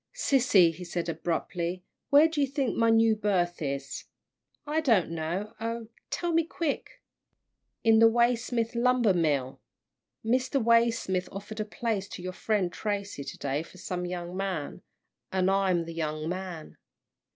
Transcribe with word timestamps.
"Sissy," 0.15 0.73
he 0.73 0.83
said, 0.83 1.07
abruptly, 1.09 1.83
"where 2.09 2.27
do 2.27 2.41
you 2.41 2.47
think 2.47 2.75
my 2.75 2.89
new 2.89 3.15
berth 3.15 3.61
is?" 3.61 4.05
"I 4.65 4.79
don't 4.81 5.11
know 5.11 5.53
oh, 5.59 5.89
tell 6.09 6.33
me 6.33 6.43
quick." 6.43 7.03
"In 7.83 7.99
the 7.99 8.09
Waysmith 8.09 8.73
lumber 8.73 9.13
mill. 9.13 9.61
Mr. 10.25 10.59
Waysmith 10.59 11.29
offered 11.31 11.59
a 11.59 11.65
place 11.65 12.09
to 12.09 12.23
your 12.23 12.33
friend 12.33 12.73
Tracy 12.73 13.23
to 13.23 13.37
day 13.37 13.61
for 13.61 13.77
some 13.77 14.07
young 14.07 14.35
man, 14.35 14.81
and 15.31 15.51
I'm 15.51 15.85
the 15.85 15.93
young 15.93 16.27
man." 16.27 16.77